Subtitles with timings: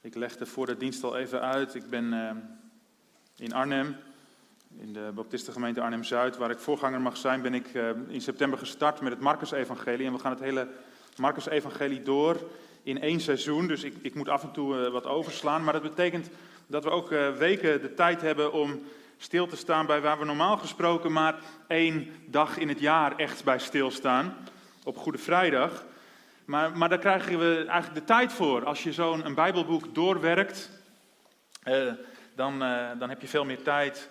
[0.00, 1.74] Ik legde voor de dienst al even uit.
[1.74, 2.30] Ik ben uh,
[3.36, 3.96] in Arnhem,
[4.76, 9.00] in de Baptistengemeente Arnhem-Zuid, waar ik voorganger mag zijn, ben ik uh, in september gestart
[9.00, 10.06] met het Marcus-evangelie.
[10.06, 10.68] En we gaan het hele
[11.16, 12.50] Marcus-evangelie door
[12.82, 13.66] in één seizoen.
[13.66, 15.64] Dus ik, ik moet af en toe uh, wat overslaan.
[15.64, 16.30] Maar dat betekent
[16.66, 17.08] dat we ook
[17.38, 18.82] weken de tijd hebben om
[19.16, 23.44] stil te staan bij waar we normaal gesproken maar één dag in het jaar echt
[23.44, 24.36] bij stilstaan.
[24.84, 25.84] Op Goede Vrijdag.
[26.48, 28.64] Maar, maar daar krijgen we eigenlijk de tijd voor.
[28.64, 30.70] Als je zo'n Bijbelboek doorwerkt,
[31.62, 31.92] eh,
[32.34, 34.08] dan, eh, dan heb je veel meer tijd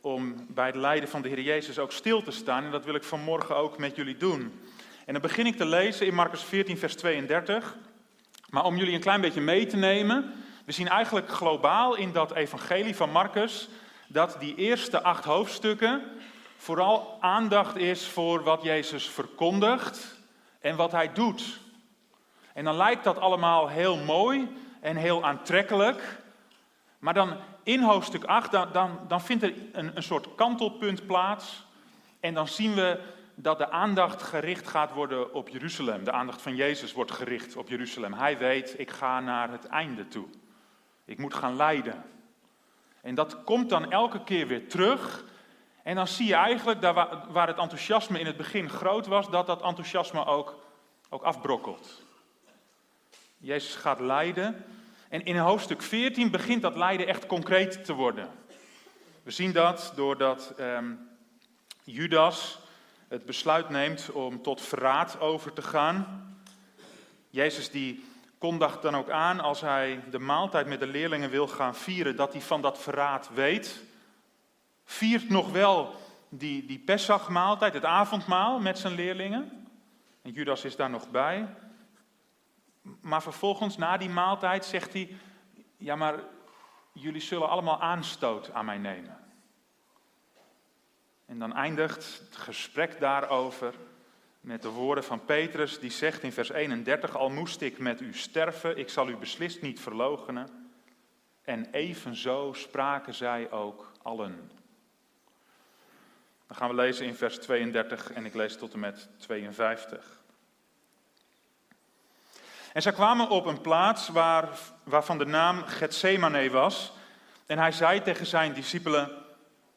[0.00, 2.64] om bij het lijden van de Heer Jezus ook stil te staan.
[2.64, 4.60] En dat wil ik vanmorgen ook met jullie doen.
[5.06, 7.76] En dan begin ik te lezen in Marcus 14, vers 32.
[8.50, 10.32] Maar om jullie een klein beetje mee te nemen.
[10.64, 13.68] We zien eigenlijk globaal in dat evangelie van Marcus
[14.08, 16.02] dat die eerste acht hoofdstukken
[16.56, 20.16] vooral aandacht is voor wat Jezus verkondigt
[20.60, 21.66] en wat hij doet.
[22.58, 24.48] En dan lijkt dat allemaal heel mooi
[24.80, 26.20] en heel aantrekkelijk.
[26.98, 31.66] Maar dan in hoofdstuk 8, dan, dan, dan vindt er een, een soort kantelpunt plaats.
[32.20, 33.00] En dan zien we
[33.34, 36.04] dat de aandacht gericht gaat worden op Jeruzalem.
[36.04, 38.12] De aandacht van Jezus wordt gericht op Jeruzalem.
[38.12, 40.26] Hij weet, ik ga naar het einde toe.
[41.04, 42.04] Ik moet gaan lijden.
[43.00, 45.24] En dat komt dan elke keer weer terug.
[45.82, 46.94] En dan zie je eigenlijk, daar
[47.30, 50.56] waar het enthousiasme in het begin groot was, dat dat enthousiasme ook,
[51.08, 52.06] ook afbrokkelt.
[53.38, 54.64] Jezus gaat lijden.
[55.08, 58.28] En in hoofdstuk 14 begint dat lijden echt concreet te worden.
[59.22, 61.08] We zien dat doordat um,
[61.84, 62.58] Judas
[63.08, 66.26] het besluit neemt om tot verraad over te gaan.
[67.30, 68.04] Jezus die
[68.38, 72.32] kondigt dan ook aan als hij de maaltijd met de leerlingen wil gaan vieren, dat
[72.32, 73.82] hij van dat verraad weet.
[74.84, 75.94] Viert nog wel
[76.28, 79.68] die, die Pesachmaaltijd, het avondmaal met zijn leerlingen.
[80.22, 81.48] En Judas is daar nog bij.
[83.00, 85.16] Maar vervolgens, na die maaltijd, zegt hij:
[85.76, 86.18] Ja, maar
[86.92, 89.18] jullie zullen allemaal aanstoot aan mij nemen.
[91.26, 93.74] En dan eindigt het gesprek daarover
[94.40, 98.14] met de woorden van Petrus, die zegt in vers 31, al moest ik met u
[98.14, 100.70] sterven, ik zal u beslist niet verloochenen.
[101.42, 104.50] En evenzo spraken zij ook allen.
[106.46, 110.17] Dan gaan we lezen in vers 32 en ik lees tot en met 52.
[112.78, 114.48] En zij kwamen op een plaats waar,
[114.84, 116.92] waarvan de naam Gethsemane was.
[117.46, 119.10] En hij zei tegen zijn discipelen,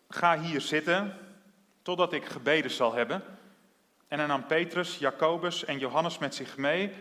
[0.10, 1.18] ga hier zitten
[1.82, 3.24] totdat ik gebeden zal hebben.
[4.08, 6.94] En hij nam Petrus, Jacobus en Johannes met zich mee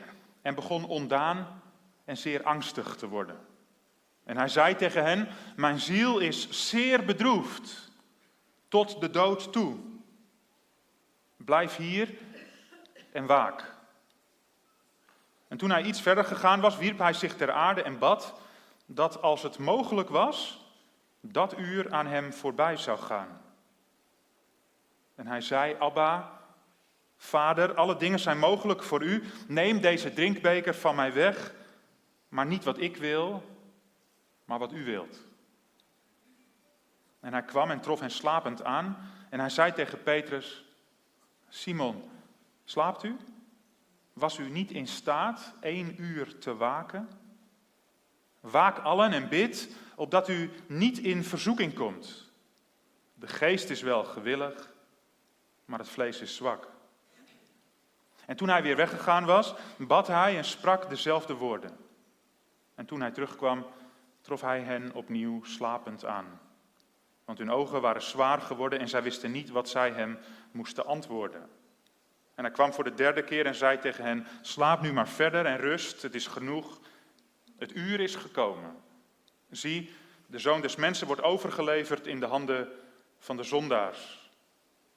[0.42, 1.62] en begon ondaan
[2.04, 3.38] en zeer angstig te worden.
[4.24, 7.90] En hij zei tegen hen: Mijn ziel is zeer bedroefd
[8.68, 9.76] tot de dood toe.
[11.36, 12.14] Blijf hier
[13.12, 13.78] en waak.
[15.50, 18.34] En toen hij iets verder gegaan was, wierp hij zich ter aarde en bad
[18.86, 20.64] dat als het mogelijk was,
[21.20, 23.40] dat uur aan hem voorbij zou gaan.
[25.14, 26.40] En hij zei: Abba,
[27.16, 29.24] Vader, alle dingen zijn mogelijk voor u.
[29.46, 31.52] Neem deze drinkbeker van mij weg,
[32.28, 33.42] maar niet wat ik wil,
[34.44, 35.26] maar wat u wilt.
[37.20, 39.10] En hij kwam en trof hen slapend aan.
[39.30, 40.64] En hij zei tegen Petrus:
[41.48, 42.10] Simon,
[42.64, 43.16] slaapt u?
[44.20, 47.08] Was u niet in staat één uur te waken?
[48.40, 52.30] Waak allen en bid, opdat u niet in verzoeking komt.
[53.14, 54.72] De geest is wel gewillig,
[55.64, 56.68] maar het vlees is zwak.
[58.26, 61.76] En toen hij weer weggegaan was, bad hij en sprak dezelfde woorden.
[62.74, 63.66] En toen hij terugkwam,
[64.20, 66.40] trof hij hen opnieuw slapend aan.
[67.24, 70.18] Want hun ogen waren zwaar geworden en zij wisten niet wat zij hem
[70.50, 71.48] moesten antwoorden.
[72.40, 75.46] En hij kwam voor de derde keer en zei tegen hen: Slaap nu maar verder
[75.46, 76.80] en rust, het is genoeg.
[77.58, 78.76] Het uur is gekomen.
[79.50, 79.94] Zie,
[80.26, 82.68] de zoon des mensen wordt overgeleverd in de handen
[83.18, 84.30] van de zondaars.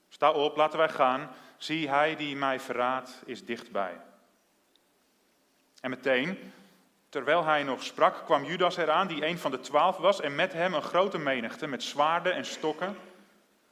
[0.10, 1.30] Sta op, laten wij gaan.
[1.58, 4.02] Zie, hij die mij verraadt is dichtbij.
[5.82, 6.54] En meteen,
[7.10, 10.54] terwijl hij nog sprak, kwam Judas eraan, die een van de twaalf was, en met
[10.54, 12.98] hem een grote menigte met zwaarden en stokken,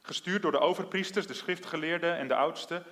[0.02, 2.84] gestuurd door de overpriesters, de schriftgeleerden en de oudsten.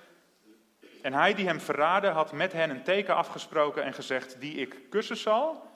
[1.01, 4.89] En hij die hem verraadde, had met hen een teken afgesproken en gezegd: Die ik
[4.89, 5.69] kussen zal,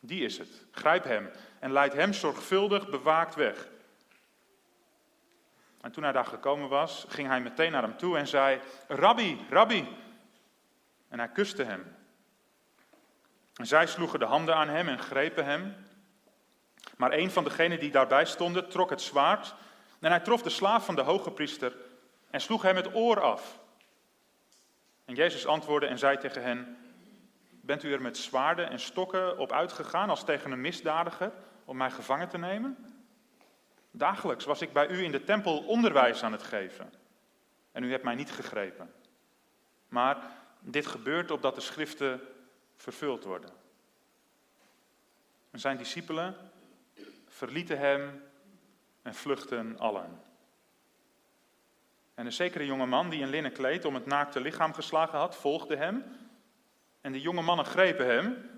[0.00, 0.66] die is het.
[0.70, 3.68] Grijp hem en leid hem zorgvuldig bewaakt weg.
[5.80, 9.46] En toen hij daar gekomen was, ging hij meteen naar hem toe en zei: Rabbi,
[9.50, 9.88] rabbi.
[11.08, 11.96] En hij kuste hem.
[13.54, 15.74] En zij sloegen de handen aan hem en grepen hem.
[16.96, 19.54] Maar een van degenen die daarbij stonden trok het zwaard
[20.00, 21.76] en hij trof de slaaf van de hoge priester
[22.30, 23.58] en sloeg hem het oor af.
[25.08, 26.76] En Jezus antwoordde en zei tegen hen:
[27.50, 31.32] Bent u er met zwaarden en stokken op uitgegaan als tegen een misdadiger
[31.64, 32.76] om mij gevangen te nemen?
[33.90, 36.92] Dagelijks was ik bij u in de tempel onderwijs aan het geven.
[37.72, 38.92] En u hebt mij niet gegrepen.
[39.88, 40.16] Maar
[40.60, 42.20] dit gebeurt opdat de schriften
[42.76, 43.50] vervuld worden.
[45.50, 46.36] En zijn discipelen
[47.28, 48.22] verlieten hem
[49.02, 50.27] en vluchten allen.
[52.18, 55.36] En een zekere jonge man die een linnen kleed om het naakte lichaam geslagen had,
[55.36, 56.04] volgde hem.
[57.00, 58.50] En de jonge mannen grepen hem,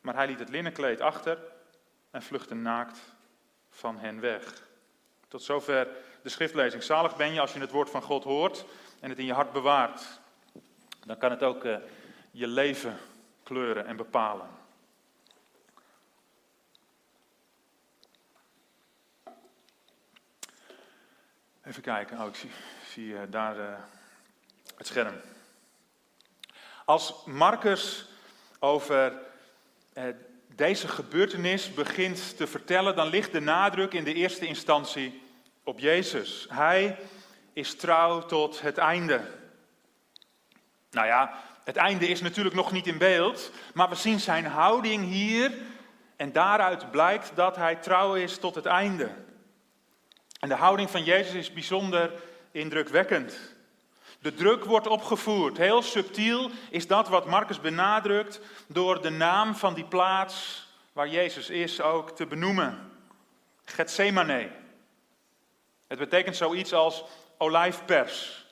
[0.00, 1.38] maar hij liet het linnenkleed achter
[2.10, 2.98] en vluchtte naakt
[3.70, 4.68] van hen weg.
[5.28, 5.88] Tot zover
[6.22, 6.82] de schriftlezing.
[6.82, 8.64] Zalig ben je als je het woord van God hoort
[9.00, 10.20] en het in je hart bewaart.
[11.06, 11.76] Dan kan het ook uh,
[12.30, 12.96] je leven
[13.42, 14.48] kleuren en bepalen.
[21.70, 22.50] Even kijken, oh, ik zie,
[22.92, 23.64] zie uh, daar uh,
[24.76, 25.14] het scherm.
[26.84, 28.08] Als Marcus
[28.58, 29.12] over
[30.54, 35.22] deze gebeurtenis begint te vertellen, dan ligt de nadruk in de eerste instantie
[35.64, 36.46] op Jezus.
[36.48, 36.98] Hij
[37.52, 39.20] is trouw tot het einde.
[40.90, 45.04] Nou ja, het einde is natuurlijk nog niet in beeld, maar we zien zijn houding
[45.04, 45.52] hier
[46.16, 49.28] en daaruit blijkt dat hij trouw is tot het einde.
[50.40, 52.12] En de houding van Jezus is bijzonder
[52.50, 53.54] indrukwekkend.
[54.20, 55.56] De druk wordt opgevoerd.
[55.56, 61.50] Heel subtiel is dat wat Marcus benadrukt door de naam van die plaats waar Jezus
[61.50, 62.92] is ook te benoemen.
[63.64, 64.50] Gethsemane.
[65.86, 67.04] Het betekent zoiets als
[67.38, 68.46] olijfpers.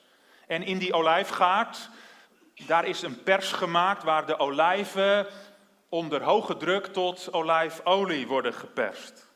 [0.47, 1.91] En in die olijfgaard,
[2.67, 5.27] daar is een pers gemaakt waar de olijven
[5.89, 9.28] onder hoge druk tot olijfolie worden geperst.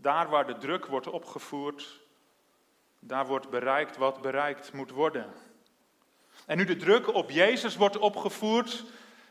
[0.00, 2.00] Daar waar de druk wordt opgevoerd,
[3.00, 5.32] daar wordt bereikt wat bereikt moet worden.
[6.46, 8.84] En nu de druk op Jezus wordt opgevoerd,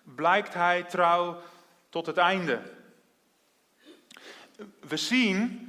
[0.03, 1.41] blijkt hij trouw
[1.89, 2.61] tot het einde.
[4.79, 5.63] We zien,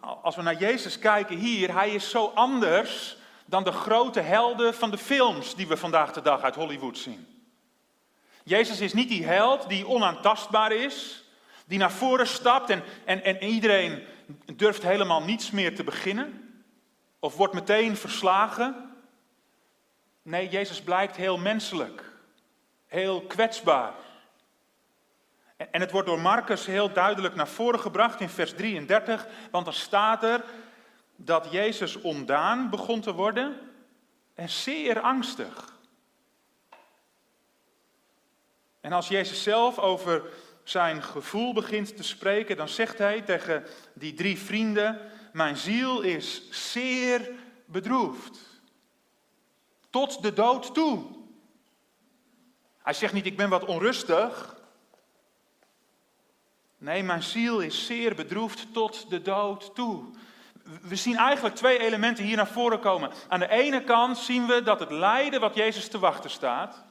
[0.00, 4.90] als we naar Jezus kijken hier, hij is zo anders dan de grote helden van
[4.90, 7.26] de films die we vandaag de dag uit Hollywood zien.
[8.44, 11.21] Jezus is niet die held die onaantastbaar is,
[11.72, 14.02] die naar voren stapt en, en, en iedereen
[14.56, 16.54] durft helemaal niets meer te beginnen.
[17.18, 18.94] Of wordt meteen verslagen?
[20.22, 22.12] Nee, Jezus blijkt heel menselijk,
[22.86, 23.92] heel kwetsbaar.
[25.56, 29.74] En het wordt door Marcus heel duidelijk naar voren gebracht in vers 33, want dan
[29.74, 30.44] staat er
[31.16, 33.58] dat Jezus ondaan begon te worden
[34.34, 35.78] en zeer angstig.
[38.80, 40.22] En als Jezus zelf over
[40.72, 43.64] zijn gevoel begint te spreken, dan zegt hij tegen
[43.94, 45.00] die drie vrienden:
[45.32, 47.30] mijn ziel is zeer
[47.66, 48.38] bedroefd.
[49.90, 51.04] Tot de dood toe.
[52.82, 54.56] Hij zegt niet, ik ben wat onrustig.
[56.78, 60.04] Nee, mijn ziel is zeer bedroefd tot de dood toe.
[60.82, 63.10] We zien eigenlijk twee elementen hier naar voren komen.
[63.28, 66.84] Aan de ene kant zien we dat het lijden wat Jezus te wachten staat,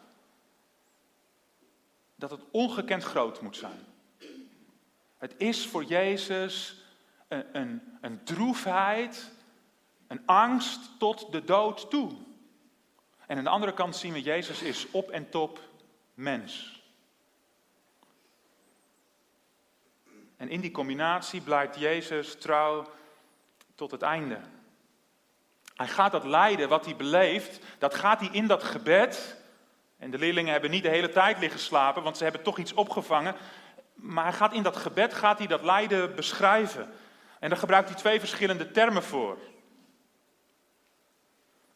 [2.21, 3.85] dat het ongekend groot moet zijn.
[5.18, 6.83] Het is voor Jezus
[7.27, 9.31] een, een, een droefheid,
[10.07, 12.12] een angst tot de dood toe.
[13.25, 15.59] En aan de andere kant zien we, Jezus is op en top
[16.13, 16.83] mens.
[20.37, 22.90] En in die combinatie blijkt Jezus trouw
[23.75, 24.40] tot het einde.
[25.75, 29.41] Hij gaat dat lijden wat hij beleeft, dat gaat hij in dat gebed.
[30.01, 32.73] En de leerlingen hebben niet de hele tijd liggen slapen, want ze hebben toch iets
[32.73, 33.35] opgevangen.
[33.93, 36.89] Maar hij gaat in dat gebed gaat hij dat lijden beschrijven.
[37.39, 39.37] En daar gebruikt hij twee verschillende termen voor.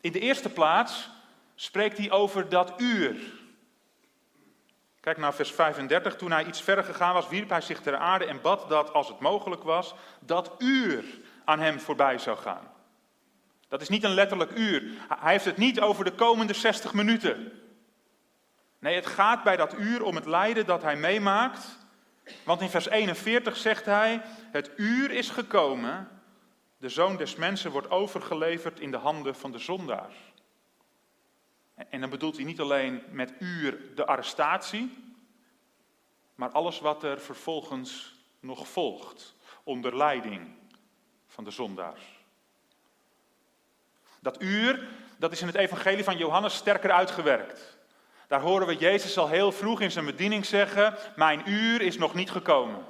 [0.01, 1.09] In de eerste plaats
[1.55, 3.15] spreekt hij over dat uur.
[4.99, 6.15] Kijk naar vers 35.
[6.15, 9.07] Toen hij iets verder gegaan was, wierp hij zich ter aarde en bad dat, als
[9.07, 11.03] het mogelijk was, dat uur
[11.43, 12.71] aan hem voorbij zou gaan.
[13.67, 14.83] Dat is niet een letterlijk uur.
[15.19, 17.59] Hij heeft het niet over de komende 60 minuten.
[18.85, 21.77] Nee, het gaat bij dat uur om het lijden dat hij meemaakt
[22.43, 26.09] want in vers 41 zegt hij: Het uur is gekomen,
[26.77, 30.11] de zoon des mensen wordt overgeleverd in de handen van de zondaar.
[31.89, 35.13] En dan bedoelt hij niet alleen met uur de arrestatie,
[36.35, 40.55] maar alles wat er vervolgens nog volgt, onder leiding
[41.27, 41.99] van de zondaar.
[44.19, 44.87] Dat uur,
[45.17, 47.74] dat is in het evangelie van Johannes sterker uitgewerkt.
[48.27, 52.13] Daar horen we Jezus al heel vroeg in zijn bediening zeggen: Mijn uur is nog
[52.13, 52.85] niet gekomen.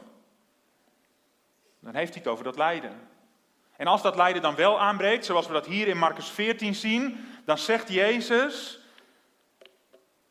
[1.79, 3.09] Dan heeft hij het over dat lijden.
[3.77, 7.25] En als dat lijden dan wel aanbreekt, zoals we dat hier in Marcus 14 zien,
[7.45, 8.79] dan zegt Jezus: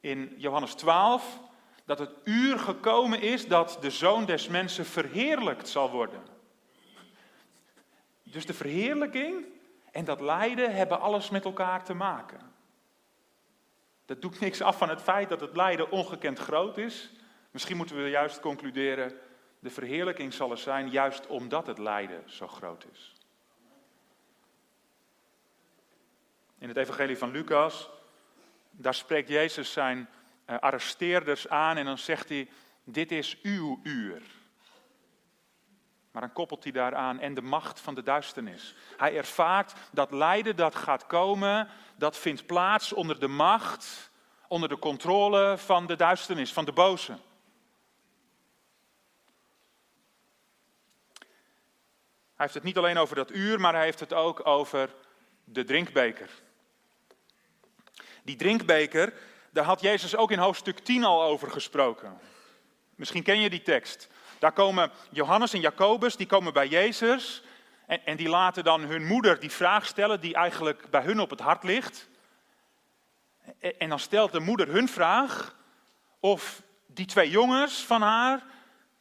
[0.00, 1.40] in Johannes 12
[1.84, 6.22] dat het uur gekomen is dat de zoon des mensen verheerlijkt zal worden.
[8.22, 9.44] Dus de verheerlijking
[9.92, 12.53] en dat lijden hebben alles met elkaar te maken.
[14.04, 17.10] Dat doet niks af van het feit dat het lijden ongekend groot is.
[17.50, 19.18] Misschien moeten we juist concluderen,
[19.58, 23.14] de verheerlijking zal er zijn juist omdat het lijden zo groot is.
[26.58, 27.90] In het evangelie van Lucas,
[28.70, 30.08] daar spreekt Jezus zijn
[30.46, 32.48] uh, arresteerders aan en dan zegt hij,
[32.84, 34.22] dit is uw uur.
[36.14, 38.74] Maar dan koppelt hij daaraan en de macht van de duisternis.
[38.96, 44.10] Hij ervaart dat lijden dat gaat komen, dat vindt plaats onder de macht,
[44.48, 47.12] onder de controle van de duisternis, van de boze.
[52.32, 54.94] Hij heeft het niet alleen over dat uur, maar hij heeft het ook over
[55.44, 56.30] de drinkbeker.
[58.22, 59.14] Die drinkbeker,
[59.50, 62.18] daar had Jezus ook in hoofdstuk 10 al over gesproken.
[62.94, 64.08] Misschien ken je die tekst.
[64.44, 67.42] Daar komen Johannes en Jacobus, die komen bij Jezus.
[67.86, 71.30] En, en die laten dan hun moeder die vraag stellen die eigenlijk bij hun op
[71.30, 72.08] het hart ligt.
[73.58, 75.56] En, en dan stelt de moeder hun vraag
[76.20, 78.42] of die twee jongens van haar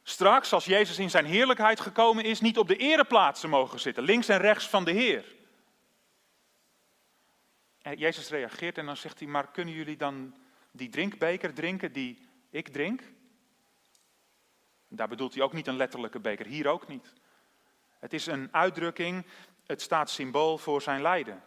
[0.03, 4.27] straks, als Jezus in zijn heerlijkheid gekomen is, niet op de ereplaatsen mogen zitten, links
[4.27, 5.35] en rechts van de Heer.
[7.81, 10.35] En Jezus reageert en dan zegt hij, maar kunnen jullie dan
[10.71, 13.01] die drinkbeker drinken die ik drink?
[14.95, 17.13] Daar bedoelt hij ook niet een letterlijke beker, hier ook niet.
[17.99, 19.25] Het is een uitdrukking,
[19.65, 21.43] het staat symbool voor zijn lijden.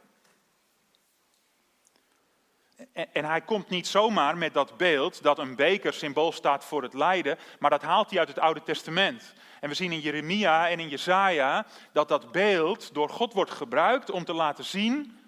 [2.93, 6.95] En hij komt niet zomaar met dat beeld dat een beker symbool staat voor het
[6.95, 9.35] lijden, maar dat haalt hij uit het Oude Testament.
[9.61, 14.11] En we zien in Jeremia en in Jesaja dat dat beeld door God wordt gebruikt
[14.11, 15.19] om te laten zien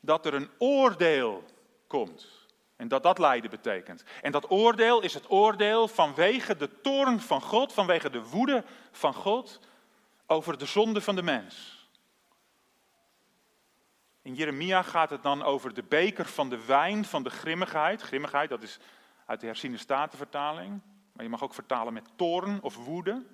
[0.00, 1.44] dat er een oordeel
[1.86, 2.37] komt.
[2.78, 4.02] En dat dat lijden betekent.
[4.22, 9.14] En dat oordeel is het oordeel vanwege de toorn van God, vanwege de woede van
[9.14, 9.60] God
[10.26, 11.86] over de zonde van de mens.
[14.22, 18.02] In Jeremia gaat het dan over de beker van de wijn van de grimmigheid.
[18.02, 18.78] Grimmigheid, dat is
[19.26, 20.80] uit de herziende statenvertaling.
[21.12, 23.26] Maar je mag ook vertalen met toorn of woede.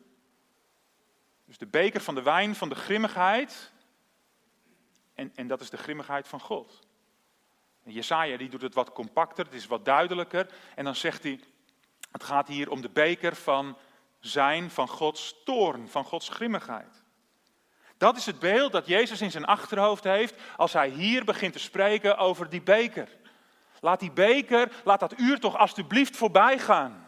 [1.44, 3.72] Dus de beker van de wijn van de grimmigheid.
[5.14, 6.86] En, en dat is de grimmigheid van God.
[7.84, 10.46] Jesaja die doet het wat compacter, het is wat duidelijker.
[10.74, 11.40] En dan zegt hij,
[12.12, 13.76] het gaat hier om de beker van
[14.20, 17.02] zijn, van Gods toorn, van Gods grimmigheid.
[17.98, 21.58] Dat is het beeld dat Jezus in zijn achterhoofd heeft als hij hier begint te
[21.58, 23.08] spreken over die beker.
[23.80, 27.03] Laat die beker, laat dat uur toch alstublieft voorbij gaan.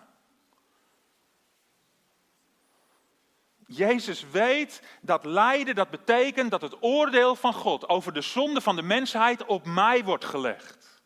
[3.67, 8.77] Jezus weet dat lijden, dat betekent dat het oordeel van God over de zonde van
[8.77, 11.03] de mensheid op mij wordt gelegd.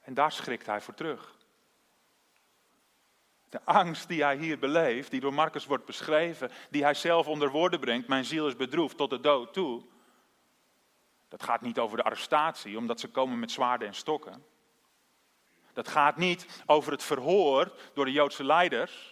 [0.00, 1.36] En daar schrikt hij voor terug.
[3.48, 7.50] De angst die hij hier beleeft, die door Marcus wordt beschreven, die hij zelf onder
[7.50, 9.82] woorden brengt, mijn ziel is bedroefd tot de dood toe.
[11.28, 14.44] Dat gaat niet over de arrestatie, omdat ze komen met zwaarden en stokken.
[15.72, 19.11] Dat gaat niet over het verhoor door de Joodse leiders.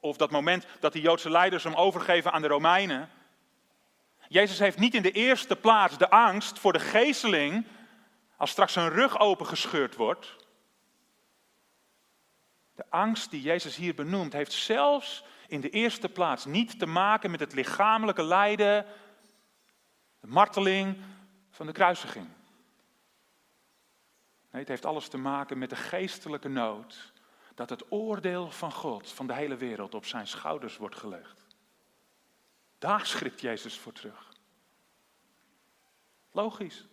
[0.00, 3.10] Of dat moment dat de Joodse leiders hem overgeven aan de Romeinen.
[4.28, 7.66] Jezus heeft niet in de eerste plaats de angst voor de geesteling
[8.36, 10.36] als straks zijn rug opengescheurd wordt.
[12.74, 17.30] De angst die Jezus hier benoemt, heeft zelfs in de eerste plaats niet te maken
[17.30, 18.86] met het lichamelijke lijden,
[20.20, 20.96] de marteling
[21.50, 22.28] van de kruisiging.
[24.50, 27.12] Nee, het heeft alles te maken met de geestelijke nood
[27.54, 31.46] dat het oordeel van God, van de hele wereld, op zijn schouders wordt gelegd.
[32.78, 34.32] Daar schrikt Jezus voor terug.
[36.30, 36.86] Logisch.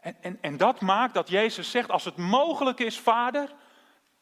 [0.00, 3.54] En, en, en dat maakt dat Jezus zegt, als het mogelijk is, Vader,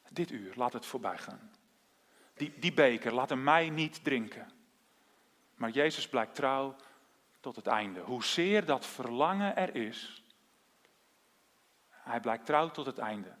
[0.09, 1.51] dit uur, laat het voorbij gaan.
[2.33, 4.51] Die, die beker, laat hem mij niet drinken.
[5.55, 6.75] Maar Jezus blijkt trouw
[7.39, 7.99] tot het einde.
[7.99, 10.23] Hoezeer dat verlangen er is,
[11.89, 13.35] hij blijkt trouw tot het einde.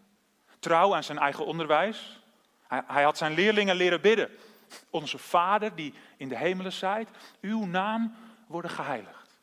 [0.65, 2.21] Trouw aan zijn eigen onderwijs.
[2.67, 4.29] Hij, hij had zijn leerlingen leren bidden.
[4.89, 7.09] Onze Vader die in de hemelen zijt,
[7.41, 8.15] uw naam
[8.47, 9.39] worden geheiligd.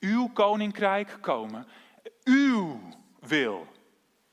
[0.00, 1.66] Uw koninkrijk komen.
[2.24, 2.80] Uw
[3.20, 3.66] wil,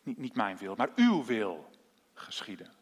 [0.03, 1.69] niet, niet mijn wil, maar uw wil
[2.13, 2.73] geschieden.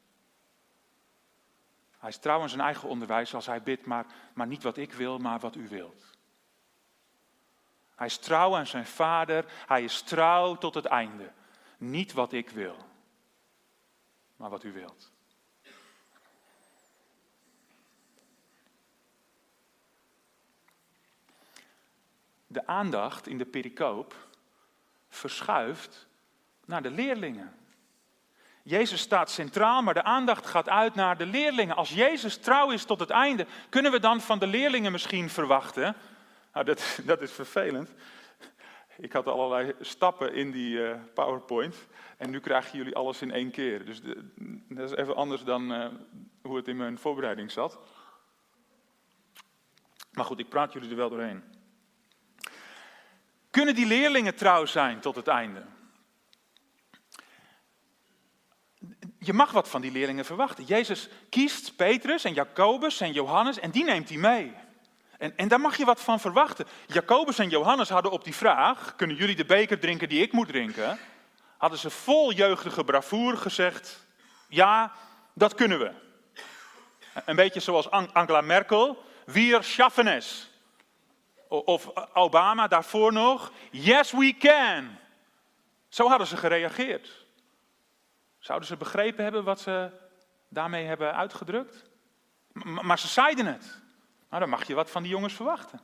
[1.99, 4.93] Hij is trouw aan zijn eigen onderwijs als hij bidt, maar, maar niet wat ik
[4.93, 6.17] wil, maar wat u wilt.
[7.95, 11.31] Hij is trouw aan zijn vader, hij is trouw tot het einde.
[11.77, 12.89] Niet wat ik wil,
[14.41, 15.11] maar wat u wilt.
[22.47, 24.15] De aandacht in de pericoop
[25.09, 26.07] verschuift
[26.65, 27.55] naar de leerlingen.
[28.63, 31.75] Jezus staat centraal, maar de aandacht gaat uit naar de leerlingen.
[31.75, 35.95] Als Jezus trouw is tot het einde, kunnen we dan van de leerlingen misschien verwachten?
[36.53, 37.89] Nou, dat, dat is vervelend.
[39.01, 41.75] Ik had allerlei stappen in die uh, PowerPoint
[42.17, 43.85] en nu krijgen jullie alles in één keer.
[43.85, 44.01] Dus
[44.69, 45.87] dat is even anders dan uh,
[46.41, 47.79] hoe het in mijn voorbereiding zat.
[50.11, 51.43] Maar goed, ik praat jullie er wel doorheen.
[53.49, 55.65] Kunnen die leerlingen trouw zijn tot het einde?
[59.19, 60.63] Je mag wat van die leerlingen verwachten.
[60.63, 64.53] Jezus kiest Petrus en Jacobus en Johannes en die neemt hij mee.
[65.21, 66.65] En, en daar mag je wat van verwachten.
[66.87, 70.47] Jacobus en Johannes hadden op die vraag: kunnen jullie de beker drinken die ik moet
[70.47, 70.99] drinken?
[71.57, 74.05] Hadden ze vol jeugdige bravoure gezegd:
[74.47, 74.91] ja,
[75.33, 75.91] dat kunnen we.
[77.25, 80.49] Een beetje zoals Angela Merkel, wir schaffen es.
[81.47, 84.97] Of Obama daarvoor nog, yes we can.
[85.89, 87.25] Zo hadden ze gereageerd.
[88.39, 89.89] Zouden ze begrepen hebben wat ze
[90.49, 91.89] daarmee hebben uitgedrukt?
[92.63, 93.81] Maar ze zeiden het.
[94.31, 95.79] Nou, dan mag je wat van die jongens verwachten.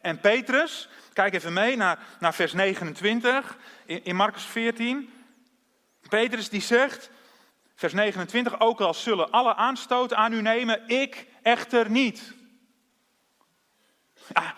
[0.00, 3.56] En Petrus, kijk even mee naar, naar vers 29
[3.86, 5.12] in, in Marcus 14.
[6.08, 7.10] Petrus die zegt,
[7.74, 12.34] vers 29, ook al zullen alle aanstoot aan u nemen, ik echter niet.
[14.34, 14.54] Ja,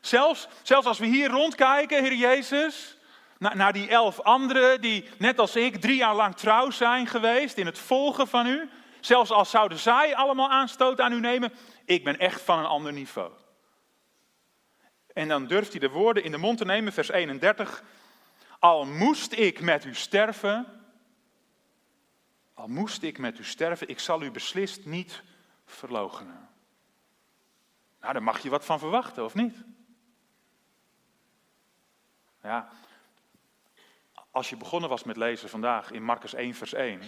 [0.00, 2.96] zelfs, zelfs als we hier rondkijken, Heer Jezus,
[3.38, 7.56] naar, naar die elf anderen die net als ik drie jaar lang trouw zijn geweest
[7.56, 8.70] in het volgen van u.
[9.00, 11.52] Zelfs als zouden zij allemaal aanstoot aan u nemen,
[11.84, 13.32] ik ben echt van een ander niveau.
[15.12, 17.82] En dan durft hij de woorden in de mond te nemen, vers 31.
[18.58, 20.66] Al moest ik met u sterven,
[22.54, 25.22] al moest ik met u sterven, ik zal u beslist niet
[25.64, 26.48] verloochenen.
[28.00, 29.56] Nou, daar mag je wat van verwachten, of niet?
[32.42, 32.70] Ja,
[34.30, 37.00] als je begonnen was met lezen vandaag in Marcus 1, vers 1,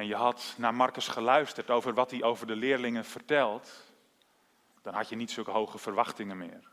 [0.00, 3.84] en je had naar Marcus geluisterd over wat hij over de leerlingen vertelt,
[4.82, 6.68] dan had je niet zulke hoge verwachtingen meer.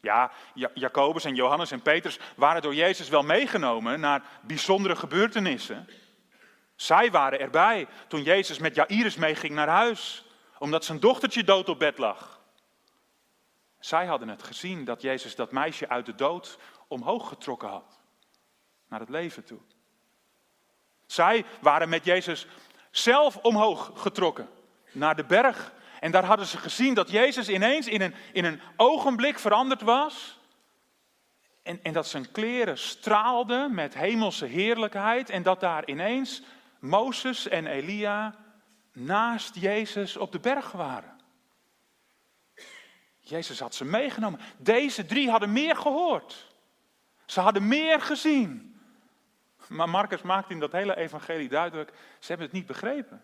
[0.00, 0.30] Ja,
[0.74, 5.88] Jacobus en Johannes en Petrus waren door Jezus wel meegenomen naar bijzondere gebeurtenissen.
[6.74, 10.24] Zij waren erbij toen Jezus met Jairus meeging naar huis,
[10.58, 12.40] omdat zijn dochtertje dood op bed lag.
[13.78, 18.00] Zij hadden het gezien dat Jezus dat meisje uit de dood omhoog getrokken had,
[18.88, 19.60] naar het leven toe.
[21.06, 22.46] Zij waren met Jezus
[22.90, 24.48] zelf omhoog getrokken,
[24.92, 25.72] naar de berg.
[26.00, 30.38] En daar hadden ze gezien dat Jezus ineens in een, in een ogenblik veranderd was.
[31.62, 35.30] En, en dat zijn kleren straalden met hemelse heerlijkheid.
[35.30, 36.42] En dat daar ineens
[36.78, 38.34] Mozes en Elia
[38.92, 41.16] naast Jezus op de berg waren.
[43.20, 44.40] Jezus had ze meegenomen.
[44.56, 46.54] Deze drie hadden meer gehoord.
[47.26, 48.75] Ze hadden meer gezien.
[49.68, 53.22] Maar Marcus maakt in dat hele evangelie duidelijk, ze hebben het niet begrepen.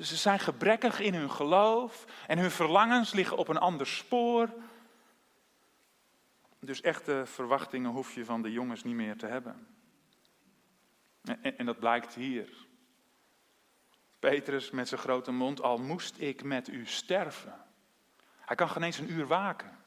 [0.00, 4.54] Ze zijn gebrekkig in hun geloof en hun verlangens liggen op een ander spoor.
[6.60, 9.66] Dus echte verwachtingen hoef je van de jongens niet meer te hebben.
[11.22, 12.66] En, en dat blijkt hier.
[14.18, 17.64] Petrus met zijn grote mond, al moest ik met u sterven.
[18.40, 19.78] Hij kan geen eens een uur waken.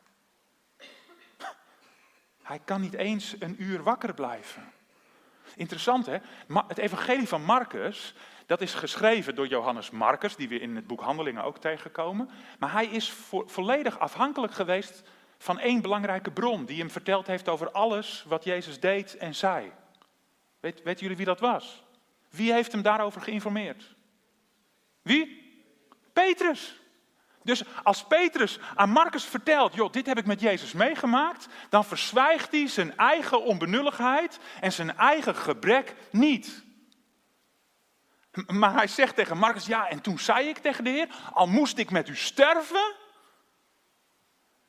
[2.41, 4.71] Hij kan niet eens een uur wakker blijven.
[5.57, 6.17] Interessant hè?
[6.67, 8.13] Het evangelie van Marcus,
[8.45, 12.29] dat is geschreven door Johannes Marcus, die we in het boek Handelingen ook tegenkomen.
[12.59, 13.13] Maar hij is
[13.45, 15.03] volledig afhankelijk geweest
[15.37, 19.71] van één belangrijke bron, die hem verteld heeft over alles wat Jezus deed en zei.
[20.59, 21.83] Weet, weten jullie wie dat was?
[22.29, 23.95] Wie heeft hem daarover geïnformeerd?
[25.01, 25.45] Wie?
[26.13, 26.79] Petrus.
[27.47, 32.51] Dus als Petrus aan Marcus vertelt, joh, dit heb ik met Jezus meegemaakt, dan verzwijgt
[32.51, 36.63] hij zijn eigen onbenulligheid en zijn eigen gebrek niet.
[38.47, 41.77] Maar hij zegt tegen Marcus, ja, en toen zei ik tegen de Heer, al moest
[41.77, 42.95] ik met u sterven.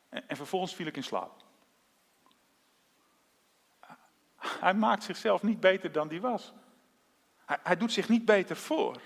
[0.08, 1.42] En, vervolgens viel ik in slaap.
[4.36, 6.52] Hij maakt zichzelf niet beter dan die was.
[7.44, 9.00] Hij, hij doet zich niet beter voor.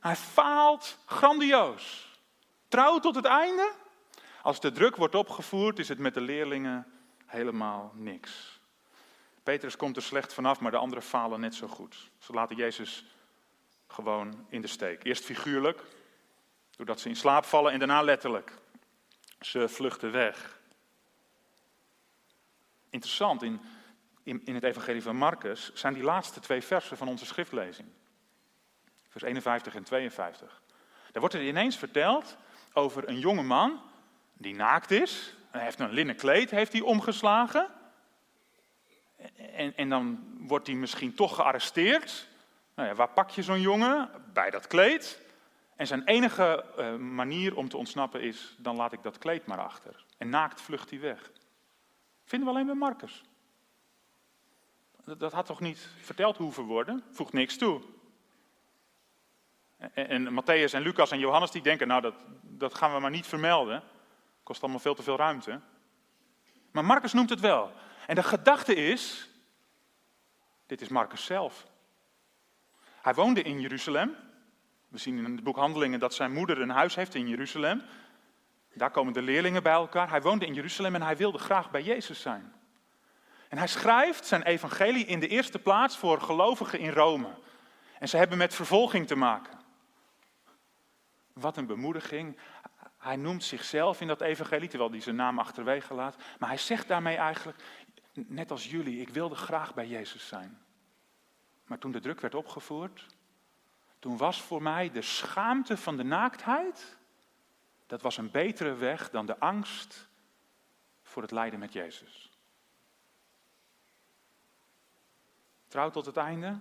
[0.00, 2.09] Hij faalt grandioos.
[2.70, 3.72] Trouw tot het einde?
[4.42, 6.86] Als de druk wordt opgevoerd, is het met de leerlingen
[7.26, 8.60] helemaal niks.
[9.42, 12.10] Petrus komt er slecht vanaf, maar de anderen falen net zo goed.
[12.18, 13.04] Ze laten Jezus
[13.86, 15.04] gewoon in de steek.
[15.04, 15.82] Eerst figuurlijk,
[16.76, 18.52] doordat ze in slaap vallen, en daarna letterlijk.
[19.40, 20.60] Ze vluchten weg.
[22.90, 23.60] Interessant, in,
[24.22, 27.88] in, in het evangelie van Marcus zijn die laatste twee versen van onze schriftlezing.
[29.08, 30.62] Vers 51 en 52.
[31.12, 32.36] Daar wordt er ineens verteld
[32.72, 33.80] over een jonge man
[34.32, 35.34] die naakt is.
[35.50, 37.68] Hij heeft een linnen kleed heeft hij omgeslagen.
[39.36, 42.28] En, en dan wordt hij misschien toch gearresteerd.
[42.74, 44.10] Nou ja, waar pak je zo'n jongen?
[44.32, 45.20] Bij dat kleed.
[45.76, 49.60] En zijn enige uh, manier om te ontsnappen is, dan laat ik dat kleed maar
[49.60, 50.04] achter.
[50.18, 51.30] En naakt vlucht hij weg.
[52.24, 53.22] Vinden we alleen bij Marcus.
[55.04, 57.04] Dat, dat had toch niet verteld hoeven worden?
[57.10, 57.82] Voegt niks toe.
[59.76, 62.14] En, en Matthäus en Lucas en Johannes die denken, nou dat,
[62.60, 63.82] dat gaan we maar niet vermelden.
[64.42, 65.60] Kost allemaal veel te veel ruimte.
[66.70, 67.72] Maar Marcus noemt het wel.
[68.06, 69.30] En de gedachte is,
[70.66, 71.66] dit is Marcus zelf.
[73.00, 74.16] Hij woonde in Jeruzalem.
[74.88, 77.82] We zien in het boek Handelingen dat zijn moeder een huis heeft in Jeruzalem.
[78.74, 80.10] Daar komen de leerlingen bij elkaar.
[80.10, 82.52] Hij woonde in Jeruzalem en hij wilde graag bij Jezus zijn.
[83.48, 87.28] En hij schrijft zijn evangelie in de eerste plaats voor gelovigen in Rome.
[87.98, 89.59] En ze hebben met vervolging te maken.
[91.40, 92.38] Wat een bemoediging.
[92.98, 96.16] Hij noemt zichzelf in dat evangelie, terwijl hij zijn naam achterwege laat.
[96.38, 97.62] Maar hij zegt daarmee eigenlijk,
[98.12, 100.58] net als jullie, ik wilde graag bij Jezus zijn.
[101.64, 103.06] Maar toen de druk werd opgevoerd,
[103.98, 106.98] toen was voor mij de schaamte van de naaktheid,
[107.86, 110.08] dat was een betere weg dan de angst
[111.02, 112.30] voor het lijden met Jezus.
[115.68, 116.58] Trouw tot het einde,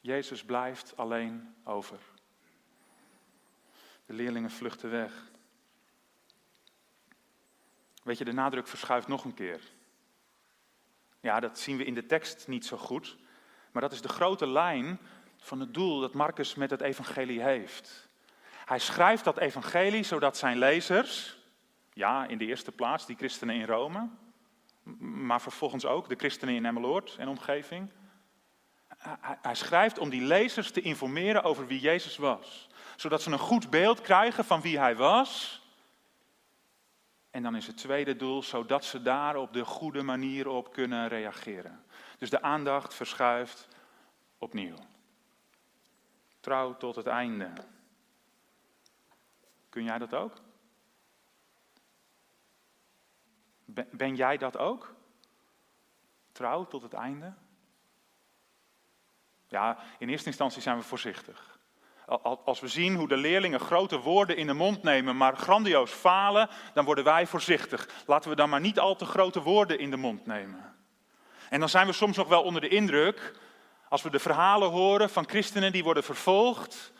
[0.00, 1.98] Jezus blijft alleen over.
[4.10, 5.12] De leerlingen vluchten weg.
[8.02, 9.60] Weet je, de nadruk verschuift nog een keer.
[11.20, 13.16] Ja, dat zien we in de tekst niet zo goed.
[13.72, 14.98] Maar dat is de grote lijn
[15.36, 18.08] van het doel dat Marcus met het evangelie heeft.
[18.64, 21.38] Hij schrijft dat evangelie zodat zijn lezers,
[21.92, 24.08] ja, in de eerste plaats die christenen in Rome,
[24.98, 27.90] maar vervolgens ook de christenen in Emmeloord en omgeving.
[29.20, 32.68] Hij schrijft om die lezers te informeren over wie Jezus was.
[32.96, 35.62] Zodat ze een goed beeld krijgen van wie hij was.
[37.30, 41.08] En dan is het tweede doel, zodat ze daar op de goede manier op kunnen
[41.08, 41.84] reageren.
[42.18, 43.68] Dus de aandacht verschuift
[44.38, 44.76] opnieuw.
[46.40, 47.52] Trouw tot het einde.
[49.68, 50.34] Kun jij dat ook?
[53.90, 54.94] Ben jij dat ook?
[56.32, 57.34] Trouw tot het einde?
[59.50, 61.58] Ja, in eerste instantie zijn we voorzichtig.
[62.44, 66.48] Als we zien hoe de leerlingen grote woorden in de mond nemen, maar grandioos falen,
[66.74, 67.88] dan worden wij voorzichtig.
[68.06, 70.74] Laten we dan maar niet al te grote woorden in de mond nemen.
[71.48, 73.34] En dan zijn we soms nog wel onder de indruk,
[73.88, 76.92] als we de verhalen horen van christenen die worden vervolgd,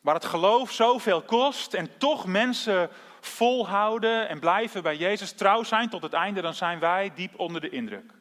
[0.00, 2.90] waar het geloof zoveel kost en toch mensen
[3.20, 7.60] volhouden en blijven bij Jezus trouw zijn tot het einde, dan zijn wij diep onder
[7.60, 8.12] de indruk.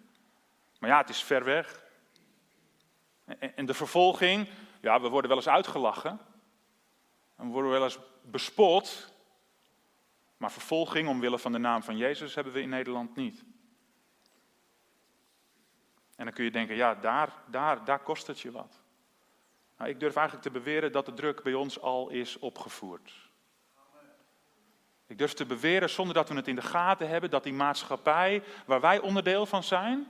[0.80, 1.88] Maar ja, het is ver weg.
[3.37, 4.47] En de vervolging,
[4.81, 6.19] ja, we worden wel eens uitgelachen.
[7.35, 9.13] En we worden wel eens bespot.
[10.37, 13.43] Maar vervolging omwille van de naam van Jezus hebben we in Nederland niet.
[16.15, 18.81] En dan kun je denken, ja, daar, daar, daar kost het je wat.
[19.77, 23.29] Nou, ik durf eigenlijk te beweren dat de druk bij ons al is opgevoerd.
[25.07, 28.43] Ik durf te beweren, zonder dat we het in de gaten hebben, dat die maatschappij
[28.65, 30.07] waar wij onderdeel van zijn,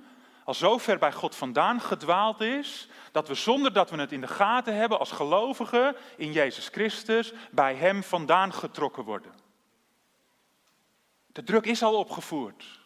[0.50, 4.22] al zo ver bij God vandaan gedwaald is, dat we zonder dat we het in
[4.22, 9.34] de gaten hebben als gelovigen in Jezus Christus, bij Hem vandaan getrokken worden.
[11.28, 12.80] De druk is al opgevoerd.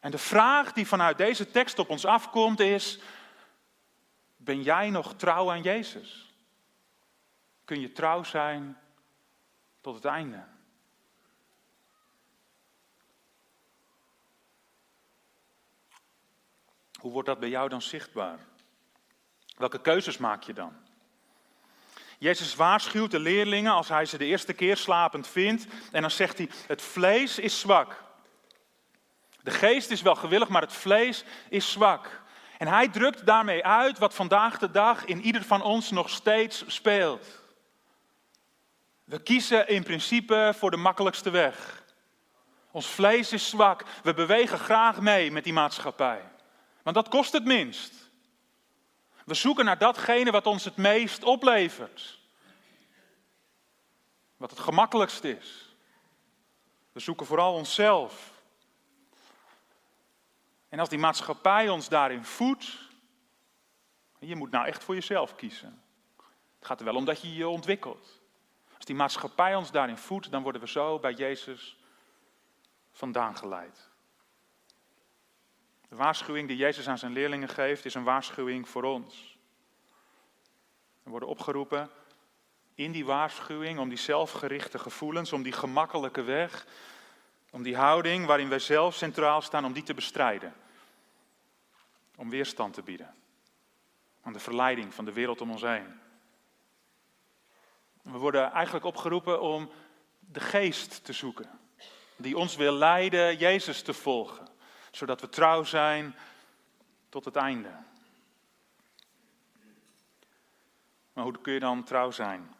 [0.00, 2.98] En de vraag die vanuit deze tekst op ons afkomt is,
[4.36, 6.34] ben jij nog trouw aan Jezus?
[7.64, 8.78] Kun je trouw zijn
[9.80, 10.44] tot het einde?
[17.02, 18.38] Hoe wordt dat bij jou dan zichtbaar?
[19.56, 20.72] Welke keuzes maak je dan?
[22.18, 25.66] Jezus waarschuwt de leerlingen als hij ze de eerste keer slapend vindt.
[25.92, 28.02] En dan zegt hij: Het vlees is zwak.
[29.42, 32.20] De geest is wel gewillig, maar het vlees is zwak.
[32.58, 36.64] En hij drukt daarmee uit wat vandaag de dag in ieder van ons nog steeds
[36.66, 37.26] speelt.
[39.04, 41.82] We kiezen in principe voor de makkelijkste weg.
[42.70, 43.84] Ons vlees is zwak.
[44.02, 46.31] We bewegen graag mee met die maatschappij.
[46.82, 48.10] Want dat kost het minst.
[49.24, 52.18] We zoeken naar datgene wat ons het meest oplevert.
[54.36, 55.74] Wat het gemakkelijkst is.
[56.92, 58.42] We zoeken vooral onszelf.
[60.68, 62.78] En als die maatschappij ons daarin voedt,
[64.18, 65.82] je moet nou echt voor jezelf kiezen.
[66.58, 68.20] Het gaat er wel om dat je je ontwikkelt.
[68.76, 71.76] Als die maatschappij ons daarin voedt, dan worden we zo bij Jezus
[72.92, 73.90] vandaan geleid.
[75.92, 79.38] De waarschuwing die Jezus aan zijn leerlingen geeft, is een waarschuwing voor ons.
[81.02, 81.90] We worden opgeroepen
[82.74, 86.66] in die waarschuwing om die zelfgerichte gevoelens, om die gemakkelijke weg,
[87.50, 90.54] om die houding waarin wij zelf centraal staan, om die te bestrijden.
[92.16, 93.14] om weerstand te bieden
[94.22, 96.00] aan de verleiding van de wereld om ons heen.
[98.02, 99.70] We worden eigenlijk opgeroepen om
[100.18, 101.50] de geest te zoeken,
[102.16, 104.51] die ons wil leiden Jezus te volgen,
[104.92, 106.16] zodat we trouw zijn
[107.08, 107.70] tot het einde.
[111.12, 112.54] Maar hoe kun je dan trouw zijn?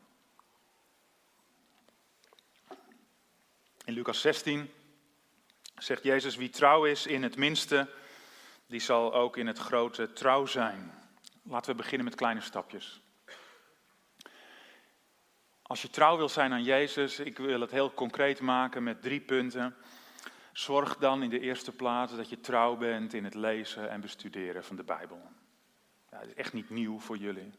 [3.84, 4.70] In Lucas 16
[5.76, 7.88] zegt Jezus, wie trouw is in het minste,
[8.66, 10.92] die zal ook in het grote trouw zijn.
[11.42, 13.00] Laten we beginnen met kleine stapjes.
[15.62, 19.20] Als je trouw wil zijn aan Jezus, ik wil het heel concreet maken met drie
[19.20, 19.76] punten.
[20.52, 24.64] Zorg dan in de eerste plaats dat je trouw bent in het lezen en bestuderen
[24.64, 25.22] van de Bijbel.
[26.10, 27.50] Dat is echt niet nieuw voor jullie.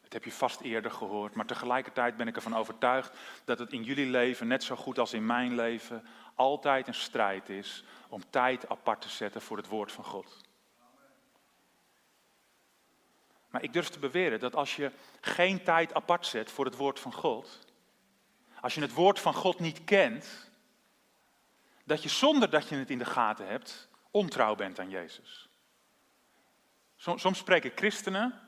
[0.00, 3.82] Dat heb je vast eerder gehoord, maar tegelijkertijd ben ik ervan overtuigd dat het in
[3.82, 8.68] jullie leven, net zo goed als in mijn leven, altijd een strijd is om tijd
[8.68, 10.40] apart te zetten voor het woord van God.
[13.50, 17.00] Maar ik durf te beweren dat als je geen tijd apart zet voor het woord
[17.00, 17.58] van God,
[18.60, 20.49] als je het woord van God niet kent,
[21.90, 25.48] dat je zonder dat je het in de gaten hebt, ontrouw bent aan Jezus.
[26.96, 28.40] Soms spreek ik christenen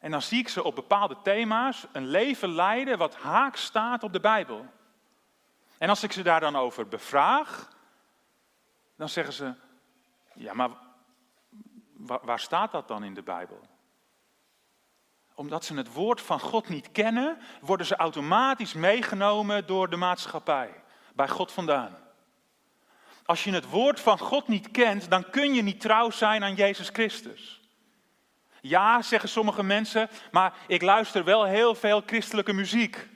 [0.00, 4.12] en dan zie ik ze op bepaalde thema's een leven leiden wat haak staat op
[4.12, 4.66] de Bijbel.
[5.78, 7.68] En als ik ze daar dan over bevraag,
[8.96, 9.54] dan zeggen ze,
[10.34, 10.70] ja maar
[11.96, 13.60] waar staat dat dan in de Bijbel?
[15.34, 20.82] omdat ze het woord van God niet kennen, worden ze automatisch meegenomen door de maatschappij,
[21.14, 22.07] bij God vandaan.
[23.28, 26.54] Als je het woord van God niet kent, dan kun je niet trouw zijn aan
[26.54, 27.60] Jezus Christus.
[28.60, 33.08] Ja, zeggen sommige mensen, maar ik luister wel heel veel christelijke muziek.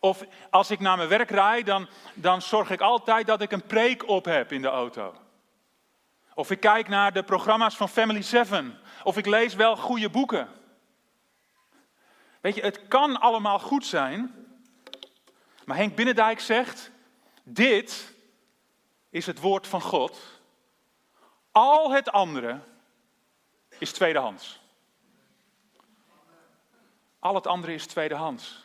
[0.00, 3.66] Of als ik naar mijn werk rijd, dan, dan zorg ik altijd dat ik een
[3.66, 5.14] preek op heb in de auto.
[6.34, 8.78] Of ik kijk naar de programma's van Family 7.
[9.02, 10.48] Of ik lees wel goede boeken.
[12.40, 14.34] Weet je, het kan allemaal goed zijn.
[15.64, 16.90] Maar Henk Binnendijk zegt:
[17.42, 18.13] Dit
[19.14, 20.20] is het woord van God.
[21.52, 22.60] Al het andere
[23.78, 24.60] is tweedehands.
[27.18, 28.64] Al het andere is tweedehands.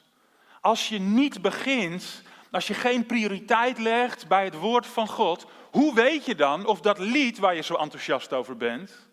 [0.62, 5.94] Als je niet begint, als je geen prioriteit legt bij het woord van God, hoe
[5.94, 9.08] weet je dan of dat lied waar je zo enthousiast over bent,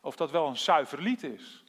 [0.00, 1.64] of dat wel een zuiver lied is?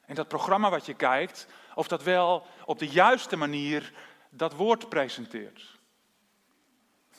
[0.00, 3.92] En dat programma wat je kijkt, of dat wel op de juiste manier
[4.30, 5.73] dat woord presenteert.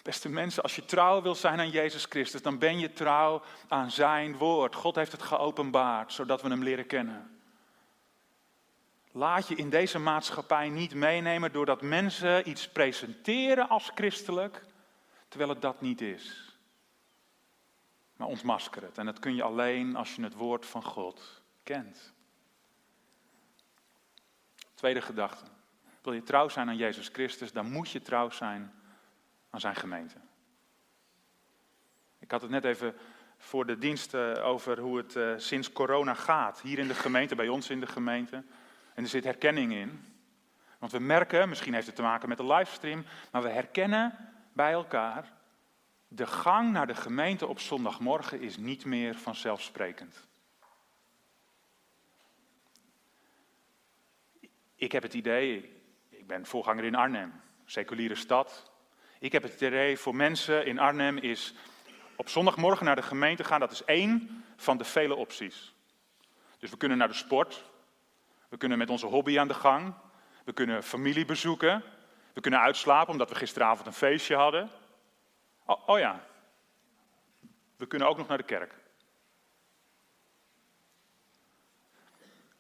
[0.06, 3.92] Beste mensen, als je trouw wil zijn aan Jezus Christus, dan ben je trouw aan
[3.92, 4.76] zijn woord.
[4.76, 7.40] God heeft het geopenbaard, zodat we hem leren kennen.
[9.12, 14.64] Laat je in deze maatschappij niet meenemen doordat mensen iets presenteren als christelijk,
[15.28, 16.58] terwijl het dat niet is.
[18.16, 18.98] Maar ontmasker het.
[18.98, 22.14] En dat kun je alleen als je het woord van God kent.
[24.74, 25.46] Tweede gedachte.
[26.02, 28.74] Wil je trouw zijn aan Jezus Christus, dan moet je trouw zijn
[29.56, 30.16] aan zijn gemeente.
[32.20, 32.96] Ik had het net even
[33.38, 36.62] voor de dienst eh, over hoe het uh, sinds corona gaat.
[36.62, 38.44] Hier in de gemeente, bij ons in de gemeente.
[38.94, 40.16] En er zit herkenning in.
[40.80, 44.72] Want we merken, misschien heeft het te maken met de livestream, maar we herkennen bij
[44.72, 45.34] elkaar.
[46.08, 50.28] De gang naar de gemeente op zondagmorgen is niet meer vanzelfsprekend.
[54.76, 58.74] Ik heb het idee, ik ben voorganger in Arnhem, seculiere stad.
[59.26, 61.54] Ik heb het idee voor mensen in Arnhem is
[62.16, 65.74] op zondagmorgen naar de gemeente gaan, dat is één van de vele opties.
[66.60, 67.64] Dus we kunnen naar de sport,
[68.50, 69.94] we kunnen met onze hobby aan de gang,
[70.44, 71.84] we kunnen familie bezoeken,
[72.34, 74.70] we kunnen uitslapen omdat we gisteravond een feestje hadden.
[75.66, 76.26] Oh, oh ja,
[77.76, 78.74] we kunnen ook nog naar de kerk.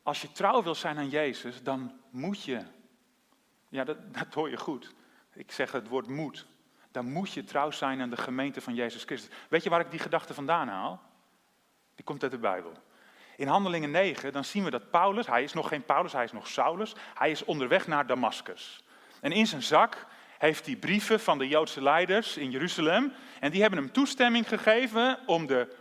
[0.04, 2.65] Als je trouw wil zijn aan Jezus, dan moet je.
[3.69, 4.93] Ja, dat, dat hoor je goed.
[5.34, 6.54] Ik zeg het woord moet.
[6.95, 9.36] Dan moet je trouw zijn aan de gemeente van Jezus Christus.
[9.49, 11.01] Weet je waar ik die gedachte vandaan haal?
[11.95, 12.71] Die komt uit de Bijbel.
[13.36, 16.31] In Handelingen 9, dan zien we dat Paulus, hij is nog geen Paulus, hij is
[16.31, 18.84] nog Saulus, hij is onderweg naar Damascus.
[19.21, 20.05] En in zijn zak
[20.38, 23.13] heeft hij brieven van de Joodse leiders in Jeruzalem.
[23.39, 25.75] En die hebben hem toestemming gegeven om de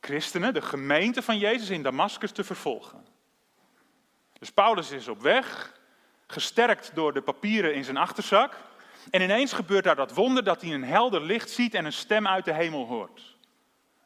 [0.00, 3.06] christenen, de gemeente van Jezus in Damascus te vervolgen.
[4.38, 5.78] Dus Paulus is op weg,
[6.26, 8.56] gesterkt door de papieren in zijn achterzak.
[9.10, 12.26] En ineens gebeurt daar dat wonder dat hij een helder licht ziet en een stem
[12.26, 13.36] uit de hemel hoort.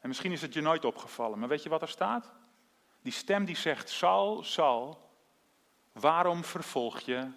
[0.01, 2.33] En misschien is het je nooit opgevallen, maar weet je wat er staat?
[3.01, 5.09] Die stem die zegt, Saul, Saul,
[5.91, 7.27] waarom vervolg je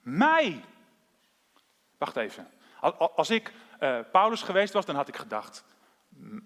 [0.00, 0.64] mij?
[1.98, 2.50] Wacht even.
[2.98, 5.64] Als ik uh, Paulus geweest was, dan had ik gedacht,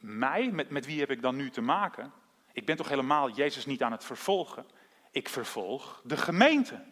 [0.00, 0.50] mij?
[0.50, 2.12] Met, met wie heb ik dan nu te maken?
[2.52, 4.66] Ik ben toch helemaal Jezus niet aan het vervolgen?
[5.10, 6.84] Ik vervolg de gemeente.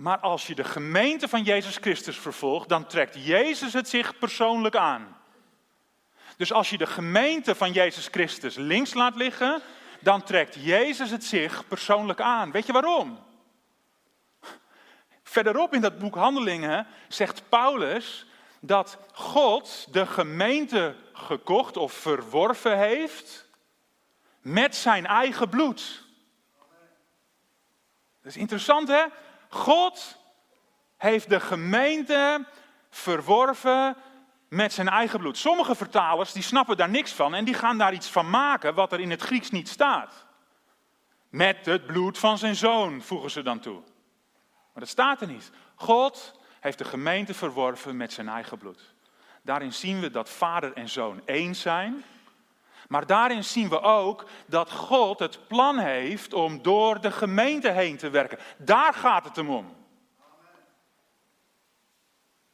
[0.00, 4.76] Maar als je de gemeente van Jezus Christus vervolgt, dan trekt Jezus het zich persoonlijk
[4.76, 5.16] aan.
[6.36, 9.62] Dus als je de gemeente van Jezus Christus links laat liggen,
[10.00, 12.50] dan trekt Jezus het zich persoonlijk aan.
[12.50, 13.18] Weet je waarom?
[15.22, 18.26] Verderop in dat boek Handelingen zegt Paulus
[18.60, 23.48] dat God de gemeente gekocht of verworven heeft
[24.40, 26.04] met zijn eigen bloed.
[28.22, 29.04] Dat is interessant hè?
[29.50, 30.16] God
[30.96, 32.46] heeft de gemeente
[32.90, 33.96] verworven
[34.48, 35.38] met zijn eigen bloed.
[35.38, 38.92] Sommige vertalers die snappen daar niks van en die gaan daar iets van maken wat
[38.92, 40.26] er in het Grieks niet staat.
[41.28, 43.80] Met het bloed van zijn zoon, voegen ze dan toe.
[44.72, 45.50] Maar dat staat er niet.
[45.74, 48.94] God heeft de gemeente verworven met zijn eigen bloed.
[49.42, 52.04] Daarin zien we dat vader en zoon één zijn.
[52.90, 57.96] Maar daarin zien we ook dat God het plan heeft om door de gemeente heen
[57.96, 58.38] te werken.
[58.58, 59.76] Daar gaat het hem om.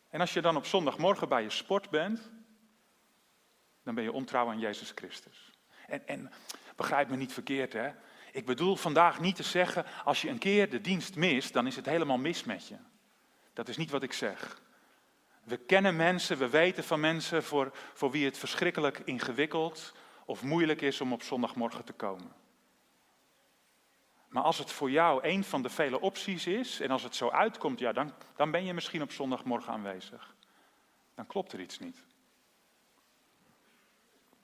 [0.09, 2.31] En als je dan op zondagmorgen bij je sport bent,
[3.83, 5.53] dan ben je ontrouw aan Jezus Christus.
[5.87, 6.33] En, en
[6.77, 7.91] begrijp me niet verkeerd, hè?
[8.33, 11.77] Ik bedoel vandaag niet te zeggen, als je een keer de dienst mist, dan is
[11.77, 12.77] het helemaal mis met je.
[13.53, 14.61] Dat is niet wat ik zeg.
[15.45, 19.95] We kennen mensen, we weten van mensen voor, voor wie het verschrikkelijk ingewikkeld
[20.27, 22.33] of moeilijk is om op zondagmorgen te komen.
[24.29, 27.31] Maar als het voor jou een van de vele opties is en als het zo
[27.31, 30.35] uitkomt, ja, dan, dan ben je misschien op zondagmorgen aanwezig.
[31.15, 31.99] Dan klopt er iets niet.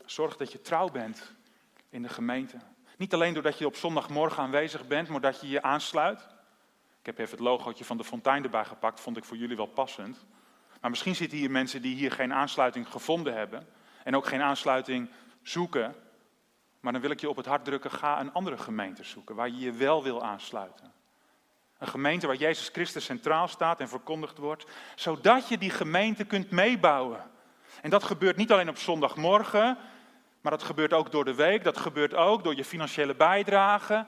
[0.05, 1.33] Zorg dat je trouw bent
[1.89, 2.57] in de gemeente.
[2.97, 6.21] Niet alleen doordat je op zondagmorgen aanwezig bent, maar dat je je aansluit.
[7.01, 9.67] Ik heb even het logootje van de fontein erbij gepakt, vond ik voor jullie wel
[9.67, 10.25] passend.
[10.81, 13.69] Maar misschien zitten hier mensen die hier geen aansluiting gevonden hebben
[14.05, 15.11] en ook geen aansluiting
[15.43, 15.95] zoeken.
[16.81, 19.49] Maar dan wil ik je op het hart drukken, ga een andere gemeente zoeken waar
[19.49, 20.93] je je wel wil aansluiten.
[21.79, 26.51] Een gemeente waar Jezus Christus centraal staat en verkondigd wordt, zodat je die gemeente kunt
[26.51, 27.31] meebouwen.
[27.81, 29.79] En dat gebeurt niet alleen op zondagmorgen,
[30.41, 34.07] maar dat gebeurt ook door de week, dat gebeurt ook door je financiële bijdrage.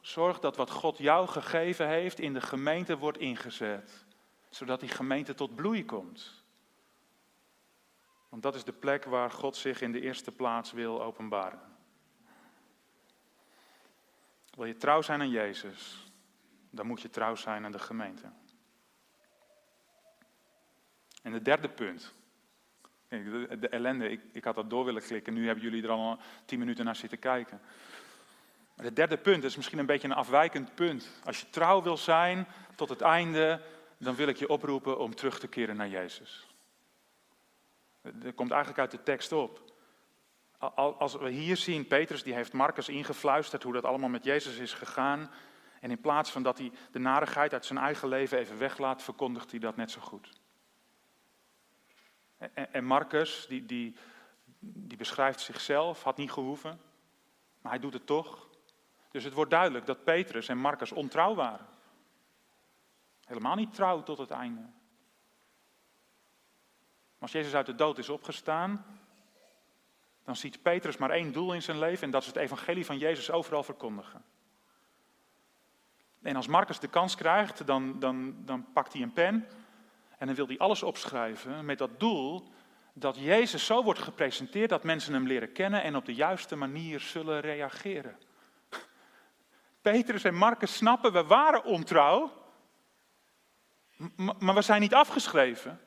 [0.00, 4.04] Zorg dat wat God jou gegeven heeft in de gemeente wordt ingezet,
[4.48, 6.41] zodat die gemeente tot bloei komt.
[8.32, 11.60] Want dat is de plek waar God zich in de eerste plaats wil openbaren.
[14.54, 16.10] Wil je trouw zijn aan Jezus,
[16.70, 18.30] dan moet je trouw zijn aan de gemeente.
[21.22, 22.14] En het derde punt.
[23.08, 26.58] De ellende, ik, ik had dat door willen klikken, nu hebben jullie er al tien
[26.58, 27.60] minuten naar zitten kijken.
[28.76, 31.10] Het derde punt is misschien een beetje een afwijkend punt.
[31.24, 33.60] Als je trouw wil zijn tot het einde,
[33.98, 36.46] dan wil ik je oproepen om terug te keren naar Jezus.
[38.02, 39.72] Dat komt eigenlijk uit de tekst op.
[40.74, 44.74] Als we hier zien, Petrus die heeft Marcus ingefluisterd hoe dat allemaal met Jezus is
[44.74, 45.30] gegaan.
[45.80, 49.50] En in plaats van dat hij de narigheid uit zijn eigen leven even weglaat, verkondigt
[49.50, 50.40] hij dat net zo goed.
[52.54, 53.96] En Marcus, die, die,
[54.58, 56.80] die beschrijft zichzelf, had niet gehoeven,
[57.60, 58.48] maar hij doet het toch.
[59.10, 61.66] Dus het wordt duidelijk dat Petrus en Marcus ontrouw waren.
[63.24, 64.62] Helemaal niet trouw tot het einde
[67.22, 68.84] als Jezus uit de dood is opgestaan,
[70.24, 72.98] dan ziet Petrus maar één doel in zijn leven en dat is het evangelie van
[72.98, 74.24] Jezus overal verkondigen.
[76.22, 79.46] En als Marcus de kans krijgt, dan, dan, dan pakt hij een pen
[80.18, 82.52] en dan wil hij alles opschrijven met dat doel
[82.92, 87.00] dat Jezus zo wordt gepresenteerd dat mensen hem leren kennen en op de juiste manier
[87.00, 88.18] zullen reageren.
[89.80, 92.32] Petrus en Marcus snappen, we waren ontrouw,
[94.38, 95.80] maar we zijn niet afgeschreven.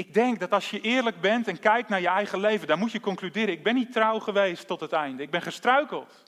[0.00, 2.92] Ik denk dat als je eerlijk bent en kijkt naar je eigen leven, dan moet
[2.92, 5.22] je concluderen, ik ben niet trouw geweest tot het einde.
[5.22, 6.24] Ik ben gestruikeld.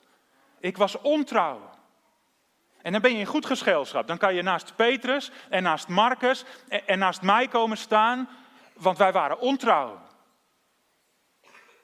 [0.59, 1.69] Ik was ontrouw.
[2.81, 4.07] En dan ben je in goed gezelschap.
[4.07, 6.45] Dan kan je naast Petrus en naast Marcus
[6.85, 8.29] en naast mij komen staan,
[8.73, 10.01] want wij waren ontrouw.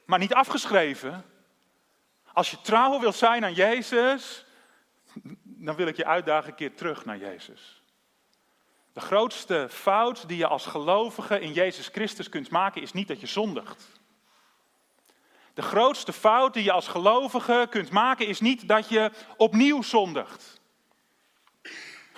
[0.06, 1.26] Maar niet afgeschreven.
[2.34, 4.46] Als je trouw wilt zijn aan Jezus,
[5.44, 7.79] dan wil ik je uitdagen een keer terug naar Jezus.
[8.94, 13.20] De grootste fout die je als gelovige in Jezus Christus kunt maken is niet dat
[13.20, 14.00] je zondigt.
[15.54, 20.62] De grootste fout die je als gelovige kunt maken is niet dat je opnieuw zondigt.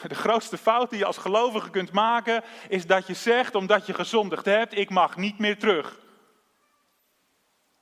[0.07, 3.93] De grootste fout die je als gelovige kunt maken is dat je zegt, omdat je
[3.93, 5.99] gezondigd hebt, ik mag niet meer terug.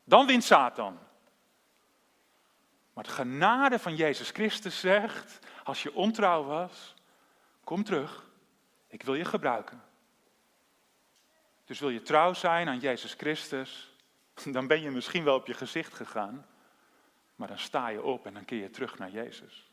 [0.03, 0.99] Dan wint Satan.
[2.93, 6.93] Maar de genade van Jezus Christus zegt, als je ontrouw was,
[7.63, 8.28] kom terug.
[8.89, 9.81] Ik wil je gebruiken.
[11.65, 13.95] Dus wil je trouw zijn aan Jezus Christus,
[14.43, 16.45] dan ben je misschien wel op je gezicht gegaan,
[17.35, 19.71] maar dan sta je op en dan keer je terug naar Jezus.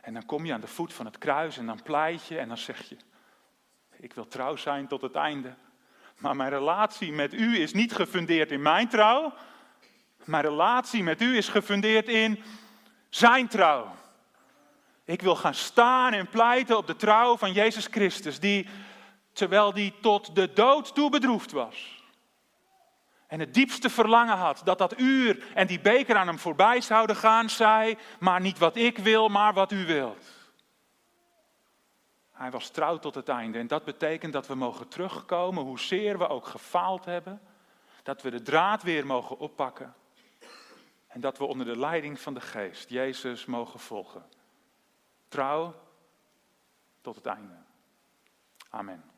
[0.00, 2.48] En dan kom je aan de voet van het kruis en dan pleit je en
[2.48, 2.96] dan zeg je,
[3.96, 5.54] ik wil trouw zijn tot het einde.
[6.18, 9.34] Maar mijn relatie met u is niet gefundeerd in mijn trouw.
[10.24, 12.42] Mijn relatie met u is gefundeerd in
[13.08, 13.94] zijn trouw.
[15.12, 18.68] Ik wil gaan staan en pleiten op de trouw van Jezus Christus, die,
[19.32, 22.04] terwijl die tot de dood toe bedroefd was,
[23.26, 27.16] en het diepste verlangen had dat dat uur en die beker aan hem voorbij zouden
[27.16, 30.24] gaan, zei, maar niet wat ik wil, maar wat u wilt.
[32.32, 36.28] Hij was trouw tot het einde en dat betekent dat we mogen terugkomen, hoezeer we
[36.28, 37.40] ook gefaald hebben,
[38.02, 39.94] dat we de draad weer mogen oppakken
[41.06, 44.40] en dat we onder de leiding van de Geest Jezus mogen volgen.
[45.32, 45.74] Trouw
[47.00, 47.56] tot het einde.
[48.70, 49.11] Amen.